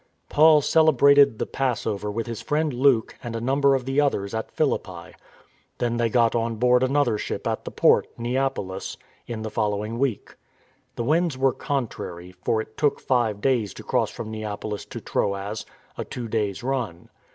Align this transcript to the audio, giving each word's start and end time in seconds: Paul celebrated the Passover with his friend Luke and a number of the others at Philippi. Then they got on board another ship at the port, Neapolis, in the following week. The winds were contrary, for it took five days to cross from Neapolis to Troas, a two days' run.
Paul 0.29 0.61
celebrated 0.61 1.37
the 1.37 1.45
Passover 1.45 2.09
with 2.09 2.25
his 2.25 2.41
friend 2.41 2.73
Luke 2.73 3.15
and 3.23 3.35
a 3.35 3.39
number 3.39 3.75
of 3.75 3.85
the 3.85 4.01
others 4.01 4.33
at 4.33 4.49
Philippi. 4.49 5.13
Then 5.77 5.97
they 5.97 6.09
got 6.09 6.33
on 6.33 6.55
board 6.55 6.81
another 6.81 7.19
ship 7.19 7.45
at 7.45 7.65
the 7.65 7.69
port, 7.69 8.07
Neapolis, 8.17 8.97
in 9.27 9.43
the 9.43 9.51
following 9.51 9.99
week. 9.99 10.33
The 10.95 11.03
winds 11.03 11.37
were 11.37 11.53
contrary, 11.53 12.31
for 12.31 12.59
it 12.61 12.77
took 12.77 12.99
five 12.99 13.41
days 13.41 13.75
to 13.75 13.83
cross 13.83 14.09
from 14.09 14.31
Neapolis 14.31 14.85
to 14.85 15.01
Troas, 15.01 15.67
a 15.99 16.03
two 16.03 16.27
days' 16.27 16.63
run. 16.63 17.09